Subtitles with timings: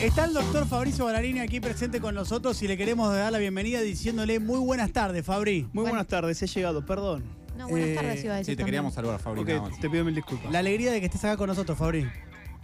[0.00, 3.80] Está el doctor Fabricio Ballarini aquí presente con nosotros y le queremos dar la bienvenida
[3.82, 5.68] diciéndole muy buenas tardes, Fabri.
[5.74, 7.22] Muy buenas tardes, he llegado, perdón.
[7.58, 8.54] No, buenas Eh, tardes, iba a decir.
[8.54, 9.42] Sí, te queríamos saludar, Fabri.
[9.42, 9.78] Ok, nada más.
[9.78, 10.50] te pido mil disculpas.
[10.50, 12.08] La alegría de que estés acá con nosotros, Fabri.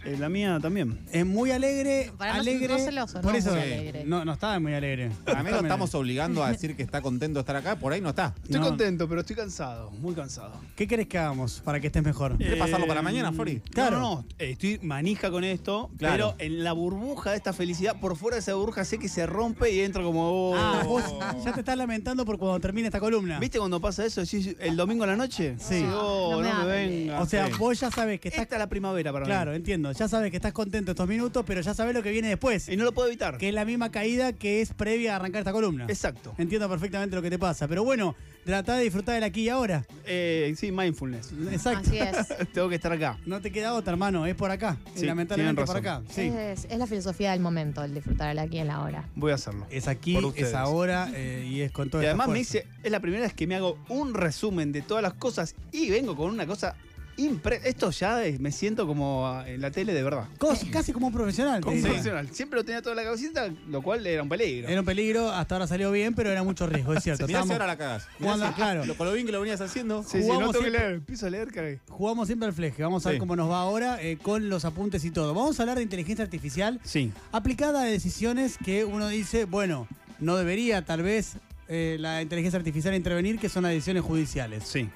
[0.05, 0.99] Eh, la mía también.
[1.11, 2.67] Es muy alegre, Para no- alegre.
[2.67, 4.03] no celoso, por no eso muy alegre.
[4.05, 5.11] no, no estaba muy alegre.
[5.25, 7.91] A mí lo Está estamos obligando a decir que está contento de estar acá, por
[7.93, 8.33] ahí no está.
[8.43, 8.67] Estoy No.
[8.67, 10.61] contento, pero estoy cansado, muy cansado.
[10.75, 12.37] ¿Qué querés que hagamos para que estés mejor?
[12.37, 13.59] ¿Querés pasarlo para mañana, Fori?
[13.71, 13.87] Claro.
[13.87, 13.99] Claro.
[13.99, 16.35] No, no, eh, estoy manija con esto, Claro.
[16.35, 19.25] pero en la burbuja de esta felicidad, por fuera de esa burbuja sé que se
[19.25, 20.51] rompe y entro como...
[20.51, 20.55] oh.
[20.55, 21.03] Ah, vos
[21.43, 23.39] ya te estás lamentando por cuando termine esta columna.
[23.39, 24.21] ¿Viste cuando pasa eso?
[24.21, 25.55] Decís, ¿El domingo a la noche?
[25.59, 25.83] Sí.
[25.93, 26.89] Oh, No no me hables.
[26.89, 27.21] venga.
[27.21, 27.53] O sea, Sí.
[27.57, 28.43] vos ya sabes que estás.
[28.43, 29.57] Esta es la primavera para Claro, mí.
[29.57, 29.91] entiendo.
[29.97, 32.69] Ya sabes que estás contento estos minutos, pero ya sabes lo que viene después.
[32.69, 33.39] Y no lo puedo evitar.
[33.39, 35.85] Que es la misma caída que es previa a arrancar esta columna.
[35.89, 36.35] Exacto.
[36.37, 37.67] Entiendo perfectamente lo que te pasa.
[37.67, 38.15] Pero bueno,
[38.45, 39.87] trata de disfrutar del aquí y ahora.
[40.05, 41.33] Eh, sí, mindfulness.
[41.51, 41.89] Exacto.
[41.89, 42.27] Así es.
[42.53, 43.17] Tengo que estar acá.
[43.25, 44.27] No te queda otra, hermano.
[44.27, 44.77] Es por acá.
[44.93, 46.03] Sí, lamentablemente por acá.
[46.11, 46.27] Sí.
[46.27, 49.09] Es, es la filosofía del momento, el disfrutar el aquí en la hora.
[49.15, 49.65] Voy a hacerlo.
[49.71, 52.91] Es aquí, es ahora eh, y es con todo Y este además me dice, es
[52.91, 56.29] la primera vez que me hago un resumen de todas las cosas y vengo con
[56.29, 56.75] una cosa
[57.17, 57.61] impre...
[57.65, 60.25] Esto ya es- me siento como en la tele de verdad.
[60.39, 61.61] Cos- casi como un profesional.
[61.61, 61.89] Como diría.
[61.89, 62.29] profesional.
[62.31, 64.67] Siempre lo tenía todo en la cabecita, lo cual era un peligro.
[64.69, 67.27] Era un peligro, hasta ahora salió bien, pero era mucho riesgo, es cierto.
[67.27, 68.07] Mirá si ahora la cagas.
[68.19, 68.85] jugando, claro.
[68.85, 70.03] Lo, con lo bien que lo venías haciendo.
[70.03, 70.95] Sí, sí, no jugamos tengo que siempre- leer.
[70.95, 71.79] Empiezo a leer, cagué.
[71.89, 72.83] Jugamos siempre al fleje.
[72.83, 75.33] Vamos a ver cómo nos va ahora eh, con los apuntes y todo.
[75.33, 77.11] Vamos a hablar de inteligencia artificial Sí.
[77.31, 79.87] aplicada a decisiones que uno dice, bueno,
[80.19, 81.33] no debería tal vez
[81.67, 84.63] eh, la inteligencia artificial intervenir, que son las decisiones judiciales.
[84.65, 84.89] Sí.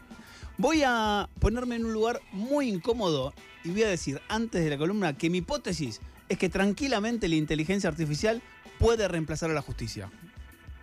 [0.62, 4.78] Voy a ponerme en un lugar muy incómodo y voy a decir antes de la
[4.78, 8.44] columna que mi hipótesis es que tranquilamente la inteligencia artificial
[8.78, 10.12] puede reemplazar a la justicia.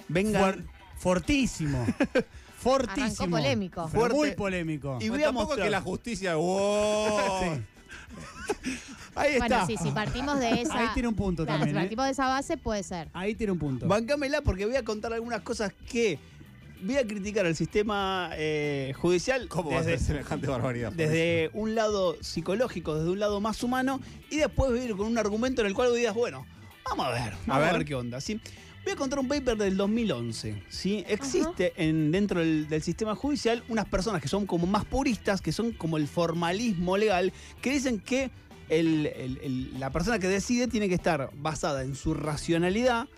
[0.09, 0.57] Venga.
[0.97, 1.87] Fortísimo.
[2.59, 3.05] fortísimo.
[3.07, 3.87] Arrancó polémico.
[3.89, 4.17] Fuerte.
[4.17, 4.97] Muy polémico.
[4.97, 5.67] Y Pues voy a tampoco mostrar.
[5.67, 6.35] que la justicia.
[6.35, 7.55] wow.
[7.55, 8.71] Sí.
[9.15, 9.47] Ahí está.
[9.47, 10.77] Bueno, sí, si partimos de esa.
[10.77, 11.83] Ahí tiene un punto Claro, también, Si ¿eh?
[11.85, 13.09] partimos de esa base, puede ser.
[13.13, 13.87] Ahí tiene un punto.
[13.87, 16.19] Bancámela porque voy a contar algunas cosas que
[16.83, 20.93] voy a criticar al sistema eh, judicial ¿Cómo va a desde, ser semejante barbaridad?
[20.93, 25.07] desde un lado psicológico, desde un lado más humano, y después voy a ir con
[25.07, 26.47] un argumento en el cual vos digas, bueno,
[26.89, 27.85] vamos a ver, vamos a ver, ver.
[27.85, 28.21] qué onda.
[28.21, 28.41] ¿sí?
[28.85, 30.63] Voy a contar un paper del 2011.
[30.69, 31.05] ¿sí?
[31.09, 35.53] Existe en, dentro del, del sistema judicial unas personas que son como más puristas, que
[35.53, 38.31] son como el formalismo legal, que dicen que
[38.69, 43.09] el- el- el- la persona que decide tiene que estar basada en su racionalidad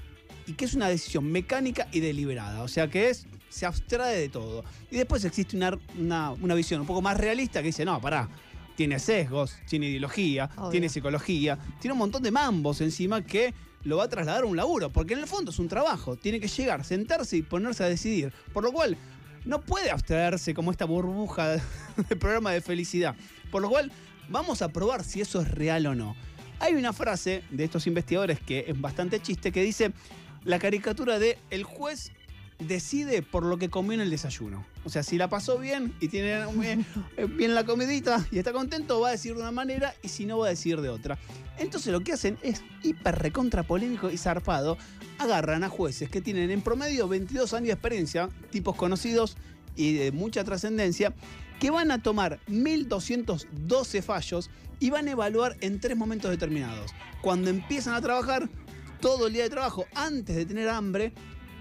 [0.47, 2.63] y que es una decisión mecánica y deliberada.
[2.63, 4.65] O sea que es, se abstrae de todo.
[4.91, 8.29] Y después existe una, una- una visión un poco más realista que dice, no, pará.
[8.77, 10.71] Tiene sesgos, tiene ideología, Obvio.
[10.71, 13.53] tiene psicología, tiene un montón de mambos encima que
[13.85, 16.41] lo va a trasladar a un laburo, porque en el fondo es un trabajo, tiene
[16.41, 18.97] que llegar, sentarse y ponerse a decidir, por lo cual
[19.45, 21.57] no puede abstraerse como esta burbuja
[22.09, 23.15] de programa de felicidad,
[23.51, 23.93] por lo cual
[24.31, 26.17] vamos a probar si eso es real o no.
[26.59, 29.93] Hay una frase de estos investigadores que es bastante chiste que dice
[30.45, 32.13] la caricatura de el juez
[32.61, 34.65] decide por lo que comió en el desayuno.
[34.85, 36.87] O sea, si la pasó bien y tiene bien,
[37.37, 40.39] bien la comidita y está contento, va a decir de una manera y si no,
[40.39, 41.19] va a decir de otra.
[41.59, 44.79] Entonces lo que hacen es hiper recontra polémico y zarpado.
[45.19, 49.37] Agarran a jueces que tienen en promedio 22 años de experiencia, tipos conocidos
[49.77, 51.15] y de mucha trascendencia,
[51.59, 56.93] que van a tomar 1212 fallos y van a evaluar en tres momentos determinados.
[57.21, 58.49] Cuando empiezan a trabajar,
[59.01, 61.13] todo el día de trabajo, antes de tener hambre,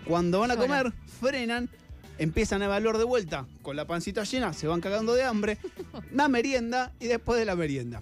[0.10, 0.74] cuando van a Bueno.
[0.74, 1.70] comer, frenan,
[2.18, 5.60] empiezan a evaluar de vuelta, con la pancita llena, se van cagando de hambre,
[6.12, 8.02] una merienda y después de la merienda.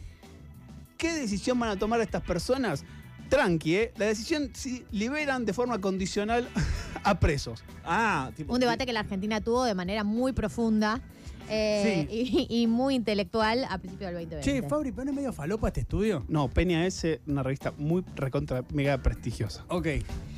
[0.98, 2.86] ¿Qué decisión van a tomar estas personas?
[3.30, 3.94] Tranqui, ¿eh?
[3.98, 6.48] La decisión si liberan de forma condicional
[7.04, 7.62] a presos.
[7.84, 8.54] Ah, tipo.
[8.54, 11.02] Un debate que la Argentina tuvo de manera muy profunda
[11.50, 14.44] eh, y, y muy intelectual a principios del 2020.
[14.62, 16.26] Che, Fabri, ¿pero no es medio falopa este estudio?
[16.28, 19.66] No, Peña S, una revista muy recontra mega prestigiosa.
[19.70, 19.88] Ok.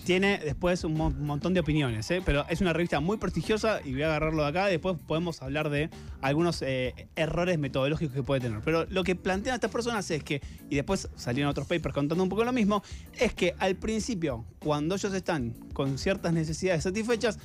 [0.06, 2.22] Tiene después un mon- montón de opiniones, ¿eh?
[2.26, 4.66] pero es una revista muy prestigiosa y voy a agarrarlo de acá.
[4.66, 5.90] Después podemos hablar de
[6.22, 8.62] algunos eh, errores metodológicos que puede tener.
[8.66, 12.30] Pero lo que plantean estas personas es que, y después salieron otros papers contando un
[12.30, 12.82] poco lo mismo,
[13.20, 17.38] es que al principio, cuando ellos están con ciertas necesidades satisfechas,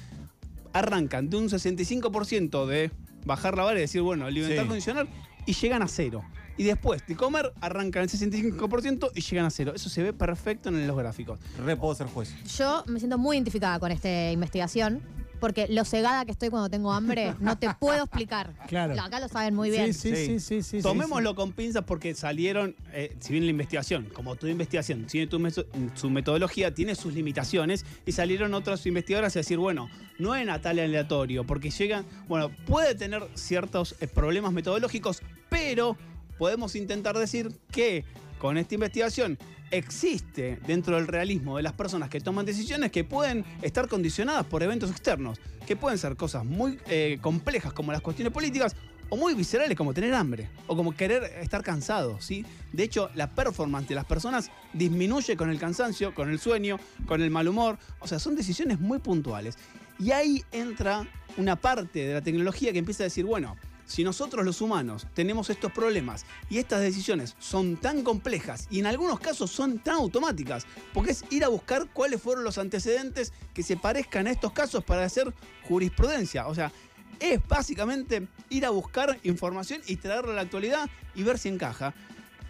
[0.75, 2.91] arrancan de un 65% de
[3.25, 4.69] bajar la vara y decir, bueno, libertad Sí.
[4.69, 5.09] condicional,
[5.47, 6.23] y llegan a cero.
[6.57, 9.73] Y después de comer, arrancan el 65% y llegan a cero.
[9.75, 11.39] Eso se ve perfecto en los gráficos.
[11.65, 12.33] Re puedo ser juez.
[12.59, 15.01] Yo me siento muy identificada con esta investigación.
[15.41, 18.55] Porque lo cegada que estoy cuando tengo hambre, no te puedo explicar.
[18.69, 18.95] Claro.
[19.01, 19.93] Acá lo saben muy bien.
[19.93, 20.41] Sí, sí, sí, Sí.
[20.41, 20.77] sí, sí.
[20.79, 25.27] sí, Tomémoslo con pinzas porque salieron, eh, si bien la investigación, como toda investigación, tiene
[25.27, 30.35] tu meso- su metodología, tiene sus limitaciones, y salieron otros investigadores a decir, bueno, no
[30.35, 35.97] es natal aleatorio, porque llegan, bueno, puede tener ciertos eh, problemas metodológicos, pero
[36.39, 38.05] podemos intentar decir que
[38.39, 39.39] con esta investigación
[39.77, 44.63] existe dentro del realismo de las personas que toman decisiones que pueden estar condicionadas por
[44.63, 48.77] eventos externos, que pueden ser cosas muy eh, complejas como las cuestiones políticas
[49.09, 52.45] o muy viscerales como tener hambre o como querer estar cansado, ¿sí?
[52.73, 57.21] De hecho, la performance de las personas disminuye con el cansancio, con el sueño, con
[57.21, 59.57] el mal humor, o sea, son decisiones muy puntuales.
[59.99, 61.07] Y ahí entra
[61.37, 63.57] una parte de la tecnología que empieza a decir, bueno,
[63.87, 68.87] si nosotros los humanos tenemos estos problemas y estas decisiones son tan complejas y en
[68.87, 73.63] algunos casos son tan automáticas, porque es ir a buscar cuáles fueron los antecedentes que
[73.63, 75.33] se parezcan a estos casos para hacer
[75.69, 76.47] jurisprudencia.
[76.47, 76.73] O sea,
[77.21, 81.95] es básicamente ir a buscar información y traerla a la actualidad y ver si encaja.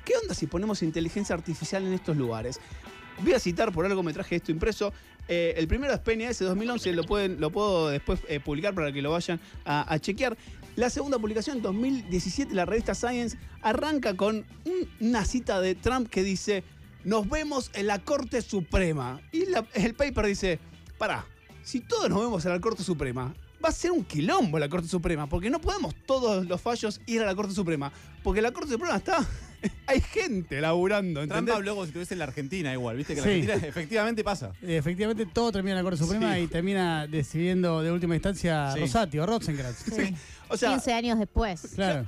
[0.05, 2.61] ¿Qué onda si ponemos inteligencia artificial en estos lugares?
[3.23, 4.93] Voy a citar, por algo me traje esto impreso.
[5.29, 9.01] eh, el primero es PNAS 2011, lo, pueden, lo puedo después eh, publicar para que
[9.01, 10.37] lo vayan a chequear.
[10.77, 16.23] La segunda publicación, 2017, la revista Science, arranca con un- una cita de Trump que
[16.25, 16.65] dice,
[17.05, 19.21] nos vemos en la Corte Suprema.
[19.33, 19.45] Y
[19.75, 20.59] el paper dice,
[20.99, 21.27] pará,
[21.63, 23.35] si todos nos vemos en la Corte Suprema,
[23.65, 27.23] va a ser un quilombo la Corte Suprema, porque no podemos todos los fallos ir
[27.23, 27.93] a la Corte Suprema,
[28.23, 29.27] porque la Corte Suprema está...
[29.87, 31.55] Hay gente laburando, ¿entendés?
[31.55, 33.31] habló como si estuviese en la Argentina igual, viste que en Sí.
[33.47, 34.53] la Argentina efectivamente pasa.
[34.63, 36.41] Eh, Efectivamente, todo termina en la Corte Suprema Sí.
[36.43, 38.81] y termina decidiendo de última instancia Sí.
[38.81, 39.85] Rosati o Rosencrantz.
[39.95, 40.15] Sí.
[40.49, 41.61] O sea, 15 años después.
[41.75, 42.07] Claro.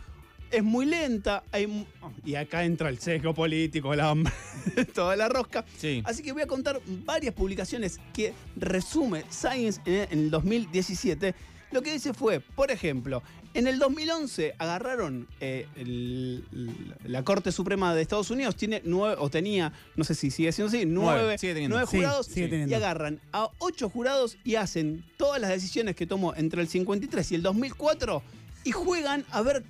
[0.51, 1.87] es muy lenta, hay
[2.25, 4.33] y acá entra el sesgo político, la hambre,
[4.95, 5.65] toda la rosca.
[5.77, 6.03] Sí.
[6.05, 11.35] Así que voy a contar varias publicaciones que resume Science en en el 2017.
[11.73, 13.23] Lo que dice fue, por ejemplo,
[13.55, 16.45] en el 2011 agarraron eh, el-
[17.05, 20.69] la Corte Suprema de Estados Unidos, tiene nueve, o tenía, no sé si sigue siendo
[20.69, 22.29] así, nueve, Nueve, nueve jurados
[22.71, 27.33] y agarran a ocho jurados y hacen todas las decisiones que tomó entre el 53
[27.33, 28.23] y el 2004
[28.65, 29.65] y juegan a ver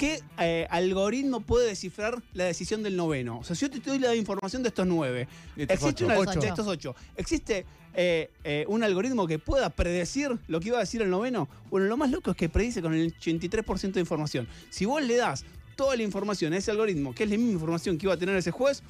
[0.00, 3.38] qué eh, algoritmo puede descifrar la decisión del noveno.
[3.40, 6.22] O sea, si yo te doy la información de estos nueve, De estos existe ocho.
[6.22, 10.78] una- de estos ocho, existe eh, eh, un algoritmo que pueda predecir lo que iba
[10.78, 11.48] a decir el noveno.
[11.68, 14.48] Bueno, lo más loco es que predice con el 83% de información.
[14.70, 15.44] Si vos le das
[15.76, 18.36] toda la información a ese algoritmo, que es la misma información que iba a tener
[18.36, 18.82] ese juez,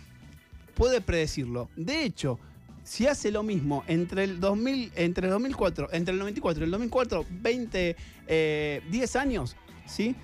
[0.77, 1.69] puede predecirlo.
[1.75, 2.39] De hecho,
[2.85, 6.71] si hace lo mismo entre el 2000, entre el 2004, entre el 94 y el
[6.71, 7.97] 2004, 20,
[8.29, 10.15] eh, 10 años, ¿sí?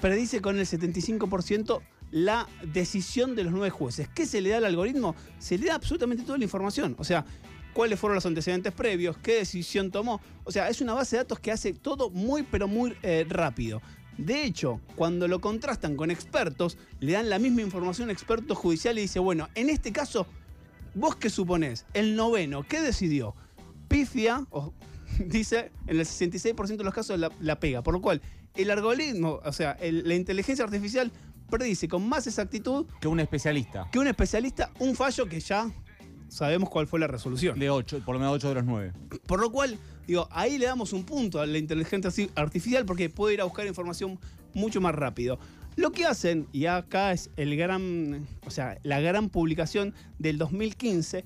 [0.00, 4.08] Predice con el 75% la decisión de los nueve jueces.
[4.08, 5.14] ¿Qué se le da al algoritmo?
[5.38, 6.94] Se le da absolutamente toda la información.
[6.98, 7.24] O sea,
[7.72, 10.20] cuáles fueron los antecedentes previos, qué decisión tomó.
[10.44, 13.82] O sea, es una base de datos que hace todo muy, pero muy eh, rápido.
[14.16, 18.96] De hecho, cuando lo contrastan con expertos, le dan la misma información a experto judicial
[18.98, 20.26] y dice, bueno, en este caso,
[20.94, 21.84] ¿vos qué suponés?
[21.92, 23.34] El noveno, ¿qué decidió?
[23.88, 24.72] Pifia, o
[25.26, 27.82] dice, en el 66% de los casos la, la pega.
[27.82, 28.20] Por lo cual,
[28.54, 31.10] el algoritmo, o sea, el- la inteligencia artificial
[31.50, 33.88] predice con más exactitud Que un especialista.
[33.92, 35.70] que un especialista un fallo que ya
[36.28, 37.58] sabemos cuál fue la resolución.
[37.58, 38.92] De 8, por lo menos 8 de los 9.
[39.26, 43.08] Por lo cual, digo, ahí le damos un punto a la inteligencia arti- artificial porque
[43.10, 44.18] puede ir a buscar información
[44.54, 45.38] mucho más rápido.
[45.76, 51.24] Lo que hacen, y acá es el gran, o sea, la gran publicación del 2015,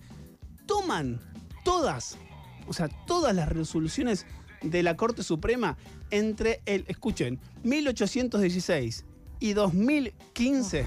[0.66, 1.20] toman
[1.64, 2.18] todas,
[2.66, 4.26] o sea, todas las resoluciones
[4.62, 5.76] de la Corte Suprema
[6.10, 9.04] entre el, escuchen, 1816
[9.40, 10.86] y 2015,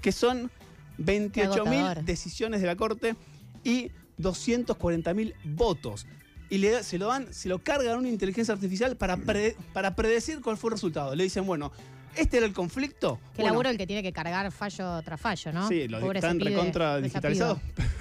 [0.00, 0.50] que son
[0.98, 2.04] 28.000 agotador.
[2.04, 3.14] decisiones de la Corte
[3.62, 6.06] y 240.000 votos.
[6.50, 9.94] Y le, se lo dan, se lo cargan a una inteligencia artificial para, pre- para
[9.96, 11.14] predecir cuál fue el resultado.
[11.14, 11.72] Le dicen, bueno,
[12.16, 13.18] este era el conflicto.
[13.34, 15.68] Qué Bueno, laburo el que tiene que cargar fallo tras fallo, ¿no?
[15.68, 17.60] Sí, lo Pobre están recontra ese digitalizado.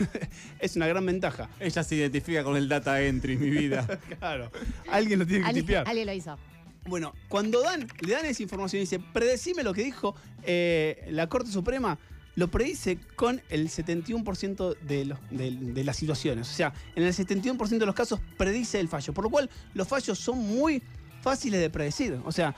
[0.60, 1.50] es una gran ventaja.
[1.60, 3.88] Ella se identifica con el data entry, mi vida.
[4.20, 4.52] Claro.
[4.92, 5.88] Alguien lo tiene que tipear.
[5.88, 6.38] alguien lo hizo.
[6.86, 11.28] Bueno, cuando dan, le dan esa información y dice, predecime lo que dijo eh, la
[11.28, 11.98] Corte Suprema,
[12.36, 16.50] lo predice con el 71% de, los- de- de las situaciones.
[16.50, 19.14] O sea, en el 71% de los casos predice el fallo.
[19.14, 20.82] Por lo cual, los fallos son muy
[21.22, 22.20] fáciles de predecir.
[22.26, 22.54] O sea,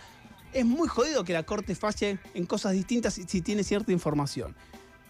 [0.55, 4.55] es muy jodido que la Corte falle en cosas distintas si, tiene cierta información.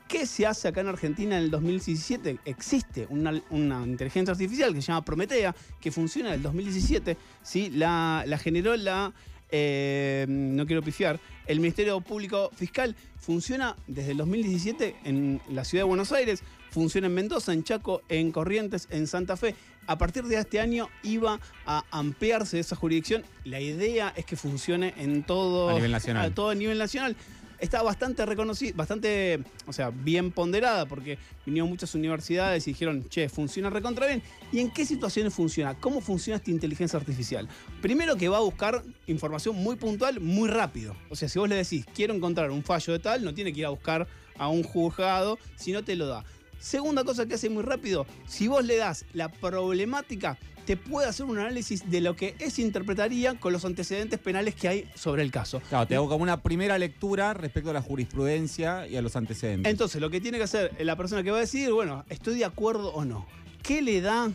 [0.08, 2.40] ¿Qué se hace acá en Argentina en el 2017?
[2.46, 7.16] Existe una, una inteligencia artificial que se llama Prometea, que funciona en el 2017.
[7.44, 7.70] ¿sí?
[7.70, 9.14] La, la generó la.
[9.52, 11.20] eh, no quiero pifiar.
[11.46, 17.06] El Ministerio Público Fiscal funciona desde el 2017 en la ciudad de Buenos Aires, funciona
[17.06, 19.56] en Mendoza, en Chaco, en Corrientes, en Santa Fe.
[19.88, 23.24] A partir de este año iba a ampliarse esa jurisdicción.
[23.44, 25.70] La idea es que funcione en todo.
[25.70, 26.26] A nivel nacional.
[26.26, 27.16] a todo a nivel nacional
[27.60, 33.30] está bastante reconocida, bastante, o sea, bien ponderada, porque vinieron muchas universidades y dijeron, che,
[33.30, 34.22] funciona recontra bien.
[34.52, 35.76] ¿Y en qué situaciones funciona?
[35.76, 37.48] ¿Cómo funciona esta inteligencia artificial?
[37.82, 40.96] Primero que va a buscar información muy puntual, muy rápido.
[41.10, 43.60] O sea, si vos le decís, quiero encontrar un fallo de tal, no tiene que
[43.62, 46.24] ir a buscar a un juzgado, sino te lo da.
[46.66, 51.28] Segunda cosa que hace muy rápido, si vos le das la problemática, te puede hacer
[51.28, 55.30] un análisis de lo que es interpretaría con los antecedentes penales que hay sobre el
[55.30, 55.62] caso.
[55.70, 59.72] Claro, te hago como una primera lectura respecto a la jurisprudencia y a los antecedentes.
[59.72, 62.46] Entonces, lo que tiene que hacer la persona que va a decidir, bueno, estoy de
[62.46, 63.28] acuerdo o no.
[63.62, 64.32] ¿Qué le da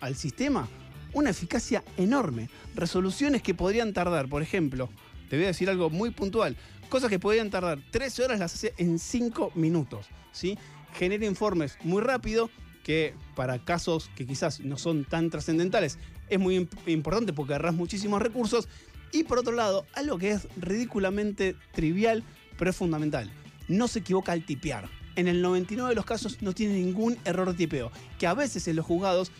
[0.00, 0.68] al sistema?
[1.14, 2.50] Una eficacia enorme.
[2.74, 4.90] Resoluciones que podrían tardar, por ejemplo,
[5.30, 6.58] te voy a decir algo muy puntual.
[6.90, 10.06] Cosas que podrían tardar 13 horas las hace en 5 minutos.
[10.32, 10.58] ¿sí?
[10.94, 12.50] Genera informes muy rápido
[12.84, 17.74] que para casos que quizás no son tan trascendentales es muy imp- importante porque agarrás
[17.74, 18.68] muchísimos recursos.
[19.12, 22.22] Y por otro lado, algo que es ridículamente trivial,
[22.58, 23.30] pero es fundamental.
[23.68, 24.88] No se equivoca al tipear.
[25.16, 27.90] En el 99 de los casos no tiene ningún error de tipeo.
[28.18, 29.30] Que a veces en los juzgados,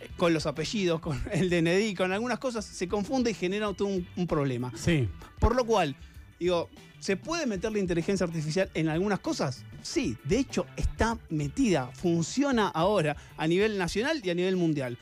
[0.00, 3.88] eh, con los apellidos, con el DNI, con algunas cosas, se confunde y genera todo
[3.88, 4.72] un- un problema.
[4.76, 5.08] Sí.
[5.38, 5.96] Por lo cual,
[6.42, 6.68] digo,
[6.98, 9.64] ¿se puede meter la inteligencia artificial en algunas cosas?
[9.82, 14.98] Sí, de hecho está metida, funciona ahora a nivel nacional y a nivel mundial.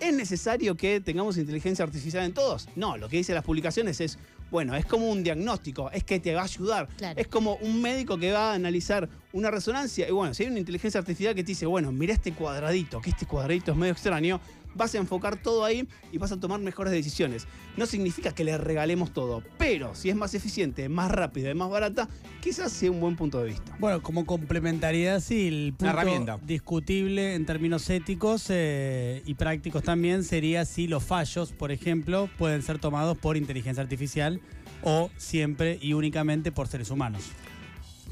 [0.00, 2.68] ¿Es necesario que tengamos inteligencia artificial en todos?
[2.76, 4.18] No, lo que dicen las publicaciones es,
[4.50, 6.88] bueno, es como un diagnóstico, es que te va a ayudar.
[6.96, 7.18] Claro.
[7.18, 10.58] Es como un médico que va a analizar una resonancia y bueno, si hay una
[10.58, 14.40] inteligencia artificial que te dice, bueno, mira este cuadradito, que este cuadradito es medio extraño,
[14.74, 17.46] vas a enfocar todo ahí y vas a tomar mejores decisiones.
[17.76, 21.70] No significa que le regalemos todo, pero si es más eficiente, más rápida y más
[21.70, 22.08] barata,
[22.40, 23.76] quizás sea un buen punto de vista.
[23.78, 26.38] Bueno, como complementariedad, sí, el punto herramienta.
[26.44, 32.62] discutible en términos éticos eh, y prácticos también sería si los fallos, por ejemplo, pueden
[32.62, 34.40] ser tomados por inteligencia artificial
[34.82, 37.22] o siempre y únicamente por seres humanos.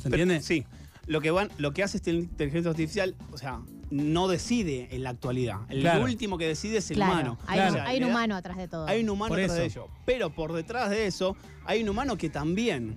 [0.02, 0.42] ¿Se Pero- entiende?
[0.42, 0.64] Sí.
[1.06, 5.10] Lo que, van, lo que hace esta inteligencia artificial, o sea, no decide en la
[5.10, 5.60] actualidad.
[5.68, 6.04] El Claro.
[6.04, 7.38] último que decide es el Claro, humano.
[7.46, 7.72] hay, Claro.
[7.72, 8.86] un- O sea, hay un le da- humano atrás de todo.
[8.86, 9.80] Hay un humano Por detrás de eso.
[9.84, 9.90] ello.
[10.06, 12.96] Pero por detrás de eso, hay un humano que también,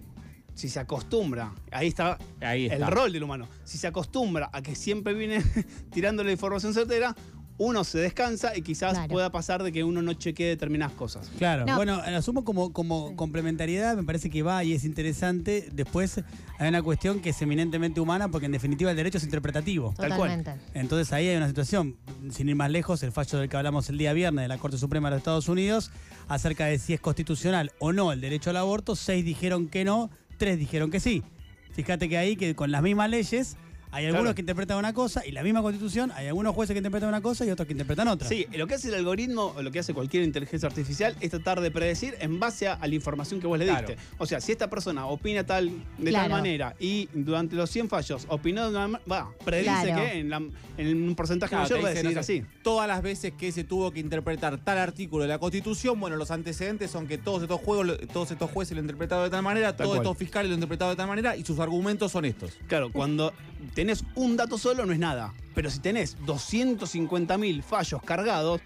[0.53, 2.75] si se acostumbra, ahí está Ahí está.
[2.75, 5.41] el rol del humano, si se acostumbra a que siempre viene
[5.91, 7.13] tirando la información certera,
[7.57, 9.07] uno se descansa y quizás Claro.
[9.07, 11.31] pueda pasar de que uno no chequee determinadas cosas.
[11.37, 11.77] Claro, No.
[11.77, 13.15] bueno, asumo como, como Sí.
[13.15, 15.69] complementariedad, me parece que va y es interesante.
[15.71, 16.21] Después
[16.59, 19.93] hay una cuestión que es eminentemente humana porque en definitiva el derecho es interpretativo.
[19.95, 20.43] Tal cual.
[20.73, 21.95] Entonces ahí hay una situación,
[22.31, 24.77] sin ir más lejos, el fallo del que hablamos el día viernes de la Corte
[24.77, 25.91] Suprema de los Estados Unidos
[26.27, 30.09] acerca de si es constitucional o no el derecho al aborto, seis dijeron que no,
[30.37, 31.23] tres dijeron que sí.
[31.71, 33.57] Fíjate que ahí que con las mismas leyes
[33.95, 34.35] hay algunos Claro.
[34.35, 37.45] que interpretan una cosa y la misma constitución, hay algunos jueces que interpretan una cosa
[37.45, 38.27] y otros que interpretan otra.
[38.27, 41.61] Sí, lo que hace el algoritmo, o lo que hace cualquier inteligencia artificial, es tratar
[41.61, 43.87] de predecir en base a, a la información que vos le Claro.
[43.87, 44.01] diste.
[44.17, 46.23] O sea, si esta persona opina tal, de Claro.
[46.29, 50.01] tal manera y durante los 100 fallos opinó de una va, predice Claro.
[50.01, 50.41] que en, la-
[50.77, 52.43] en un porcentaje Claro, mayor va a dice, no sé, así.
[52.63, 56.31] Todas las veces que se tuvo que interpretar tal artículo de la Constitución, bueno, los
[56.31, 59.69] antecedentes son que todos estos juegos, todos estos jueces lo han interpretado de tal manera,
[59.75, 60.05] Tal todos cual.
[60.05, 62.51] estos fiscales lo han interpretado de tal manera y sus argumentos son estos.
[62.67, 63.31] Claro, cuando
[63.73, 63.84] tenés
[64.15, 65.33] un dato solo no es nada.
[65.53, 68.61] Pero si tenés 250.000 fallos cargados,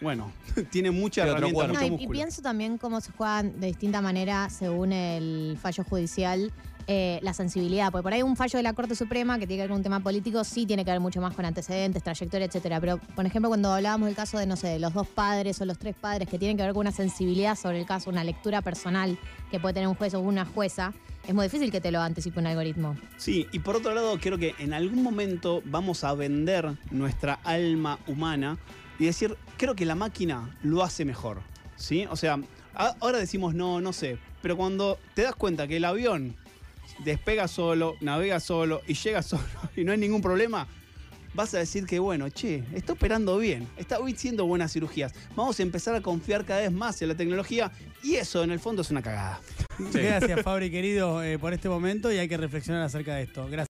[0.00, 0.32] bueno,
[0.70, 1.66] tiene mucha otro herramienta.
[1.68, 6.52] No, mucho y, pienso también cómo se juegan de distinta manera según el fallo judicial.
[6.86, 9.62] eh, la sensibilidad, porque por ahí un fallo de la Corte Suprema que tiene que
[9.64, 12.80] ver con un tema político sí tiene que ver mucho más con antecedentes, trayectoria, etcétera.
[12.80, 15.64] Pero, por ejemplo, cuando hablábamos del caso de, no sé, de los dos padres o
[15.66, 18.60] los tres padres que tienen que ver con una sensibilidad sobre el caso, una lectura
[18.60, 19.16] personal
[19.52, 20.92] que puede tener un juez o una jueza,
[21.28, 22.96] es muy difícil que te lo anticipe un algoritmo.
[23.18, 28.00] Sí, y por otro lado, creo que en algún momento vamos a vender nuestra alma
[28.08, 28.58] humana
[29.00, 31.40] y decir, creo que la máquina lo hace mejor.
[31.76, 32.06] ¿Sí?
[32.10, 32.38] O sea,
[32.74, 36.36] ahora decimos no, no sé, pero cuando te das cuenta que el avión
[37.02, 39.42] despega solo, navega solo y llega solo
[39.74, 40.68] y no hay ningún problema,
[41.32, 45.14] vas a decir que bueno, che, está operando bien, está haciendo buenas cirugías.
[45.34, 48.60] Vamos a empezar a confiar cada vez más en la tecnología y eso en el
[48.60, 49.40] fondo es una cagada.
[49.78, 53.46] Gracias, Fabri, querido, eh, por este momento y hay que reflexionar acerca de esto.
[53.46, 53.68] Gracias.